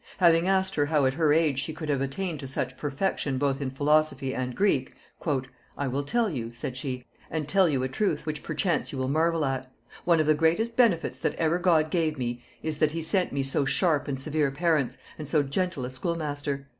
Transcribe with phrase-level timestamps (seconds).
[0.17, 3.61] Having asked her how at her age she could have attained to such perfection both
[3.61, 4.95] in philosophy and Greek,
[5.77, 9.07] "I will tell you," said she, "and tell you a truth, which perchance you will
[9.07, 9.71] marvel at.
[10.03, 13.43] One of the greatest benefits that ever God gave me is, that he sent me
[13.43, 16.65] so sharp and severe parents, and so gentle a schoolmaster.